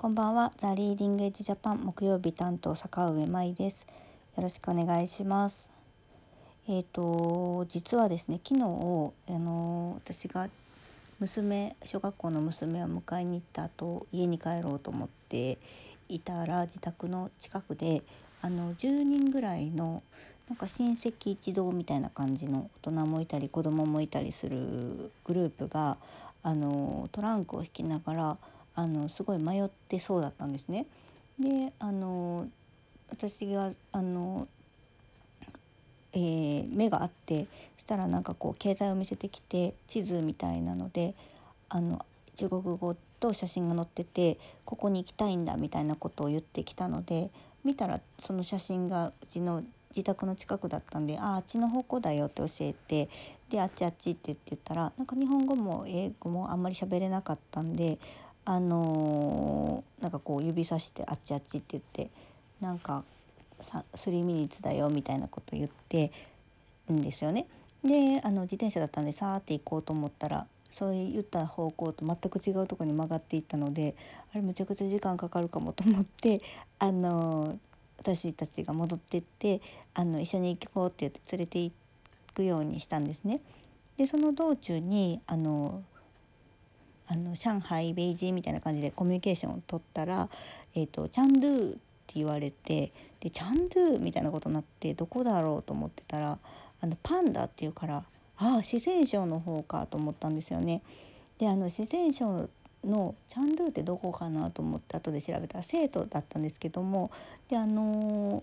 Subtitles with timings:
[0.00, 0.50] こんばんは。
[0.56, 3.86] ザ・リーディング・エッジ・ジャパン木曜日担当坂上舞です。
[4.34, 5.68] よろしくお願いします。
[6.66, 10.48] えっ、ー、と実はですね昨日あの私が
[11.18, 15.58] 娘小学校の娘を迎えに行った後家に帰ろうと思って
[16.08, 18.02] いたら自宅の近くで
[18.40, 20.02] あの10人ぐらいの
[20.48, 25.98] なんか親戚一同みたいな感じの大人もいたり子供もいたりするグループが
[26.42, 28.38] あのトランクを引きながら
[28.80, 30.86] あのすごい迷ってそうだったんですね。
[31.38, 32.48] であの
[33.10, 34.48] 私があの、
[36.12, 41.14] えー、目があってしたらなんかこう携帯を見せてきて地図みたいなので
[41.68, 42.04] あの
[42.36, 47.30] 中国語と写真が載っててここに行きたいんだみたいなことを言ってきたので
[47.64, 53.10] 見たらその写真がうちの自宅の近くだったんで「ああっちの方向だよ」って教えて
[53.50, 57.98] で「あっちあっち」って言ってたらなんか日本語も英語もあんまり喋れなかったんで
[58.50, 62.10] あのー、なんかこう指さしてあっちあっちって言って
[62.60, 63.04] なんか
[63.62, 66.10] 3ミニッツだよみたいなこと言って
[66.90, 67.46] んですよね。
[67.84, 73.94] であの自転車だったんでさーって行こうと思ったらそう言った方向と全く違うとこに曲がっていったので
[74.32, 76.42] あれむちゃくちゃ時間かかるかもと思って
[76.80, 77.56] あの
[77.98, 79.60] 私たちが戻ってって
[79.94, 81.72] あの一緒に行こうって言って連れて行
[82.34, 83.40] くようにしたんですね。
[83.96, 85.84] でその道中にあの
[87.10, 90.28] あの上海ベイジーみたいな感じでコミュニケーションを取ったら
[90.76, 91.80] 「えーと、チャンドゥ」って
[92.14, 96.38] 言われてでチャンドゥみたいなことになってどこだろうと思ってたら
[96.80, 98.04] あのパンダっていうから
[98.36, 100.82] ああ四川省の方かと思ったんですよね。
[101.38, 102.48] であの四川省
[102.84, 107.10] のチャンドゥってどこかなと思って後で調べたら生徒だったんですけども
[107.48, 108.42] であのー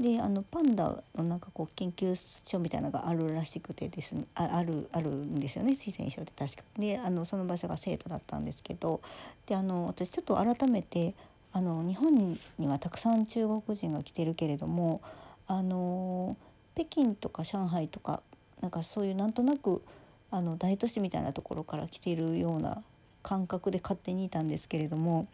[0.00, 4.24] であのパンダのなんかこう研究所みたいなのがあるらしくてですね。
[4.34, 5.74] ああるあるんですよね。
[5.74, 6.32] 四川省って。
[6.36, 6.62] 確か。
[6.78, 9.00] であのその場所が生徒だったんですけど。
[9.46, 11.14] であの私ちょっと改めて
[11.52, 15.02] あの日本にはたくさん中国人が来てるけれども
[15.48, 16.36] あの
[16.76, 18.22] 北京とか上海とか
[18.60, 19.82] なんかそういうなんとなく
[20.30, 22.82] あの大都市みたいなところから来てるような
[23.22, 25.26] 感覚で勝手にいたんですけれども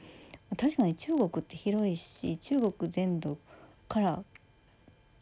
[0.57, 3.37] 確かに中国って広いし中国全土
[3.89, 4.25] から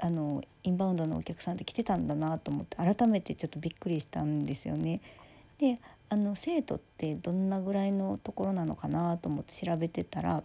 [0.00, 5.00] あのインバウンドのお客さんって来てたんだなと思って改めてちょっとびっくりしたんですよね。
[5.58, 5.78] で
[6.10, 10.42] あの生徒ってどんなぐらいのところなのかなと思って調べてたら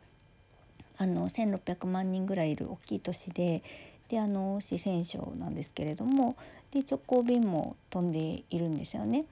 [0.97, 3.63] あの1,600万人ぐらいいる大きい都市で
[4.07, 6.35] であの四川省なんですけれども
[6.71, 9.25] で直行便も飛んでいるんですよね。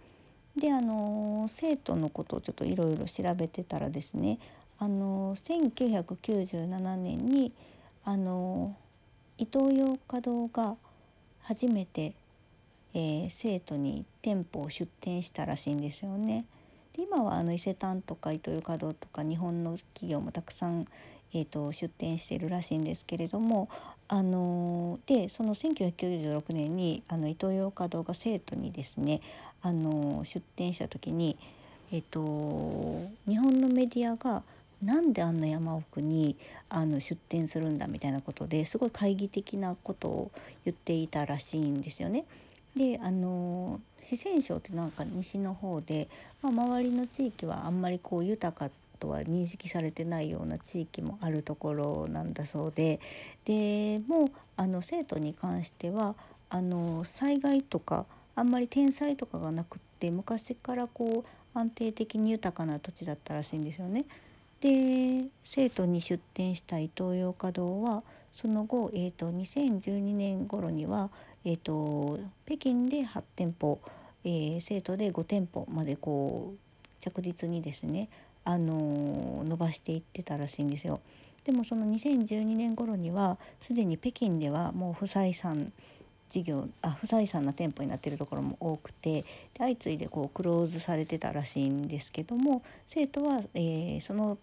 [0.56, 4.40] であの生徒のことをちょっといろいろ調べてたらですね
[4.80, 7.52] あの1997年に
[8.04, 8.76] あの
[9.40, 10.76] イトーヨーカドーが
[11.42, 12.16] 初めて、
[12.96, 16.46] えー、生徒に店舗を出店したらしいんですよね。
[16.94, 20.88] で今はあの伊勢丹とかイトーヨーカドーとか日本の企業もたくさん、
[21.36, 23.70] えーと、出店してるらしいんですけれども
[24.08, 29.22] あのー、でその1996年にあのイトーヨーカドーが生徒にですね、
[29.62, 31.38] あのー、出店した時に、
[31.92, 34.42] えーと日本のメディアが
[34.84, 36.38] 「なんであんな山奥に
[36.70, 40.32] あの出店するんだみたいなことですごい懐疑的なことを
[40.66, 42.26] 言っていたらしいんですよね。
[42.76, 46.08] であの四川省ってなんか西の方で、
[46.44, 53.00] まあ、周りの地域はあんまりこう豊かとは認識されてないような地域もあるところなんだそうで
[53.46, 54.28] でもう
[54.58, 56.16] あの生徒に関しては
[56.50, 58.06] あの災害とか
[58.36, 64.06] あんまり天災とかがなくって昔からこう安定的に豊かな土地だったらしいんですよね。
[64.60, 71.10] で生徒に出店したイトーヨーカドーはその後、えーと、2012年頃には、
[71.44, 73.80] えーと、北京で8店舗、
[74.24, 78.10] えー、生徒で5店舗までこう着実にですね、
[78.44, 81.02] あのー、伸ばしていってたらしいんですよ。
[81.46, 85.72] でもその2012年頃にはすでに北京ではもう不採算
[86.30, 89.28] 事業あ不採算な店舗になっているところも多くてで
[89.60, 94.38] 相次いでこうクローズされてたらしいんですけども生徒は、えー、その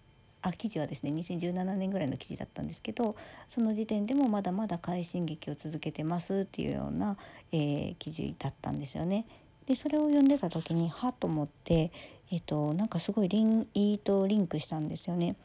[0.45, 3.17] あ記事はですね2017年ぐらいの記事だったんですけど
[3.49, 7.17] その時点でもまだまだ快進撃を続けてますっていうような、
[7.53, 9.27] えー、記事だったんですよね。
[9.67, 11.91] でそれを読んでた時にはと思って、
[12.31, 15.37] えーと、なんかすごいリンイーとリンクしたんですよね。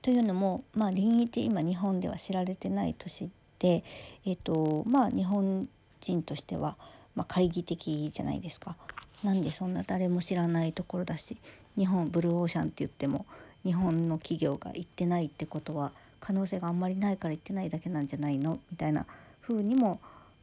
[0.00, 3.82] というのも、まあ、臨沂って今日本では知られてない都市で、
[4.24, 5.68] えーとまあ、日本
[6.00, 6.76] 人としては、
[7.16, 8.76] まあ、懐疑的じゃないですか。
[9.24, 11.38] なんでそんな誰も知らないところだし
[11.76, 13.26] 日本ブルーオーシャンって言っても
[13.66, 15.90] 日本の企業が行ってないってことは
[16.20, 19.06] 可能性があんまりないから行ってないだけなんじゃないのみたいな
[19.42, 20.00] 風にも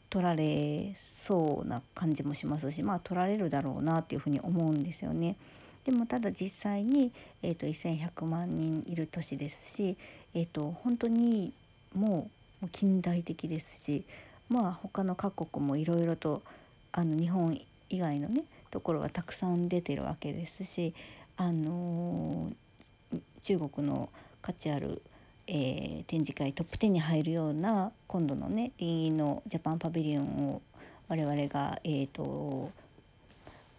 [0.09, 5.37] 取られそうな感じもしますしまあ取られるだろうなっていうふうに思うんですよね。
[5.85, 7.11] でもただ実際に、
[7.41, 9.97] えーと、1,100万人いる都市ですし、
[10.33, 11.51] えーと、本当に
[11.93, 12.29] も
[12.63, 14.05] う近代的ですし
[14.49, 16.41] まあ他の各国もいろいろと
[16.93, 17.59] あの日本
[17.89, 20.93] 以外のねところはたくさん出てるわけですし、
[21.37, 22.53] あのー、
[23.42, 24.10] 中国の
[24.42, 25.01] 価値ある、
[25.48, 30.62] えー、展示会トップ10に入るような今度のね臨沂のジャパンパビリオンを
[31.07, 32.71] 我々が、えーと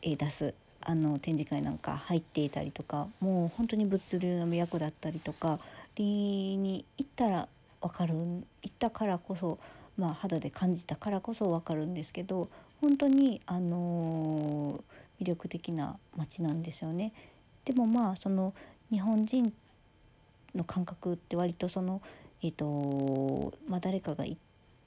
[0.02, 0.54] えー、出す
[0.86, 5.58] あの展示会なんか入っていたりとかもう本当に物流の都だったりとか
[5.96, 7.48] 臨に行ったら
[7.80, 9.58] 分かる行ったからこそ、
[9.96, 12.48] まあ、肌で感じたからこそ分かるんですけど
[12.80, 17.12] 本当に、あのー、魅力的な街なんですよね。
[17.64, 18.52] でもまあその
[18.94, 19.52] 日本人
[20.54, 22.00] の感覚って割とその、
[22.44, 24.40] えーとまあ、誰かが行っ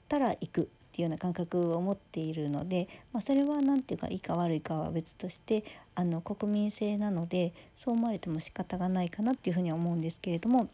[0.08, 5.62] たら行くっていうような感覚を持っているので、まあ、それは何て言うかいいか悪いかは別として
[5.94, 10.70] あの国民性なのでそう思われても仕方がないかなっていうふうには思うんですけれども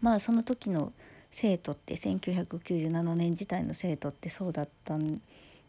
[0.00, 0.92] まあその時の
[1.30, 5.20] 生徒って1997年自体の生徒ってそうだったん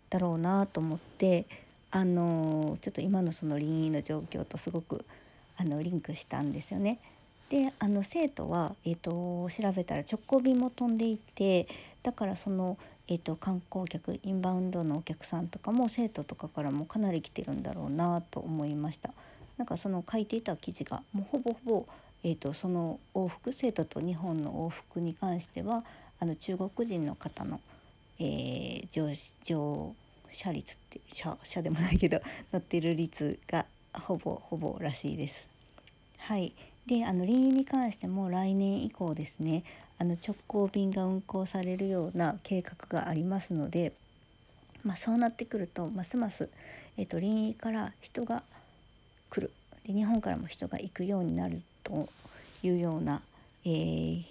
[0.10, 1.46] だろうなと思って
[1.92, 5.06] あのちょっと今のその臨位の状況とすごく
[5.58, 7.00] あのリンクしたんですよね。
[7.50, 11.68] であの生徒は、えーと、調べたら直行便も飛んでいて
[12.02, 12.78] だからその、
[13.08, 19.14] えーと、観光客インバウンドのお客さんとかも生徒とかからもかなり来てるんだろうなと思いました。
[19.58, 21.86] なんかその書いていた記事がもうほぼほぼ、
[22.24, 25.84] えーと、その往復生徒と日本の往復に関しては
[26.20, 27.60] あの中国人の方の、
[28.20, 29.14] えー、乗
[29.44, 29.96] 乗
[30.32, 32.20] 車率って車車でもないけど
[32.52, 35.50] 乗ってる率がほぼほぼらしいです。
[36.18, 36.54] はい
[36.86, 39.64] であの林に関しても来年以降ですね
[40.00, 43.94] あの直行便が運航されるような計画がありますので、
[44.84, 46.50] まあ、そうなってくるとますます、
[46.98, 48.44] えーと、臨から人が
[49.30, 49.52] 来る
[49.86, 52.10] で日本からも人が行くようになると
[52.64, 53.22] いうような、
[53.66, 54.24] えー、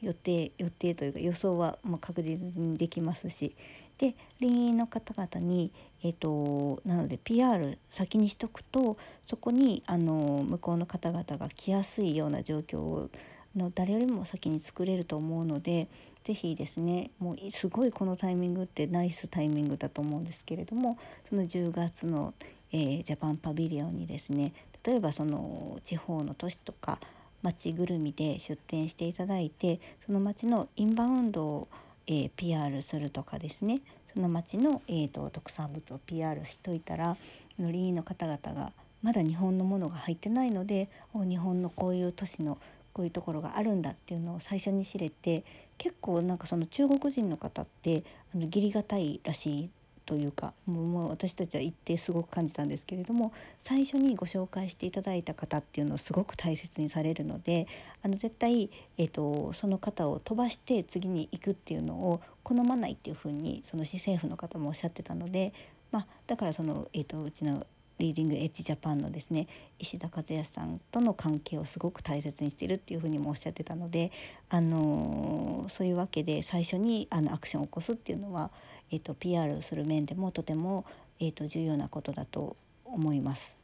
[0.00, 3.54] 予定予定というか予想はもう確実にできますし
[4.02, 5.70] で林営の方々に、
[6.02, 13.08] えーと、なので PR 先にしとくとそこにあの向こうの方々が来やすいような状況
[13.54, 15.86] の誰よりも先に作れると思うので
[16.24, 22.34] 是非ですねもうすごいこのタイミングってナイスタイミングだと思うんですけれどもその10月の、
[22.72, 24.52] えー、ジャパンパビリオンにですね
[24.84, 26.98] 例えばその地方の都市とか
[27.42, 31.68] 町ぐるみで出店していただいてその町のインバウンドを
[32.06, 33.80] えー、PR するとかですね。
[34.14, 37.16] その町の、えーと、特産物を PR しといたら
[37.58, 38.72] のりの方々が
[39.02, 42.58] まだ日本のものが入ってないので日本のこういう都市の
[42.92, 45.44] こういうところがあるんだっていうのを最初に知れて
[45.78, 48.04] 結構なんかその中国人の方って
[48.34, 49.70] あの義理がたいらしい
[50.04, 57.66] というかもう私たちは行ってすごく感じたんですけれども最初にご紹介していただいた方っていうのをすごく大切にされるので
[58.02, 65.52] あの絶対、えーと、その方を飛ばして次に行くっていうのを好まないっていうふうにその市政府の方もおっしゃってたので、
[65.90, 67.66] まあ、だからその、えーとうちの
[68.02, 69.46] リーディングエッジジャパンのですね
[69.78, 74.10] 石田和也さんとの関係をすごく大切にしているっていうふうにもおっしゃってたので、
[74.50, 78.50] あのー、そういうわけで最初にあのアクションを起こすっていうのは、
[78.90, 80.84] えーと、PR する面でもとても、
[81.20, 83.56] えーと、重要なことだと思います。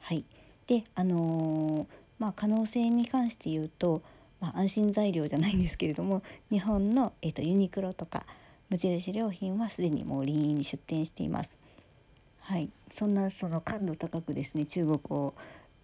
[0.00, 0.24] はい、
[0.66, 1.86] で、あのー、
[2.18, 4.02] まあ、可能性に関して言うと、
[4.40, 8.26] まあ、安心材料じゃないんですけれども日本の、えーと、とユニクロとか
[8.70, 11.63] 無印良品はすでにもう臨沂に出店しています。
[12.46, 15.34] はい、そんなその感度高くですね中国を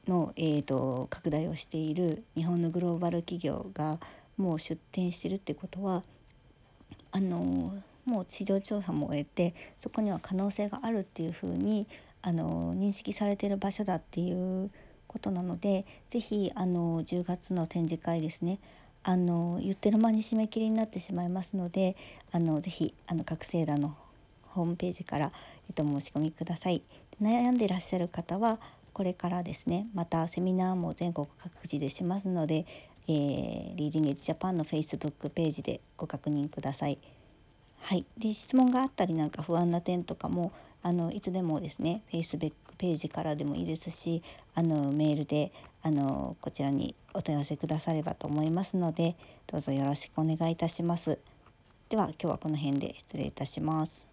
[0.07, 3.99] の、えーと、拡大をしている日本のグローバル企業が
[4.37, 6.03] もう出展してるってことは
[7.13, 7.73] あの
[8.05, 11.87] もう市場調査も終えてそこには可能性があるっていうふうに
[12.21, 14.71] あの認識されてる場所だっていう
[15.07, 18.59] ことなので是非あの10月の展示会ですね
[19.03, 21.97] あの言ってる間に締め切りになってしまいますので
[22.33, 23.97] あのぜひあの学生団の
[24.51, 25.33] ホームページから、
[25.69, 26.83] えっと、申し込みください。
[27.21, 28.59] 悩んでいらっしゃる方は
[28.93, 32.67] これからですねまたセミナーも全国各地でしますので、
[33.09, 36.99] えー、リーディングエッジジャパンの Facebook ページでご確認ください。
[37.83, 40.53] はい、で質問があったりなんか不安な点とかも
[40.83, 44.23] あのいつでもですね Facebook ページからでもいいですし
[44.55, 45.53] あのメールで
[45.83, 49.17] あのこちらにお問い合わせくださればと思いますので
[49.47, 51.19] どうぞよろしくお願いいたします。
[51.89, 54.10] では今日はこの辺で失礼いたします。